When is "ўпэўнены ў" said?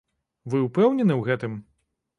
0.67-1.31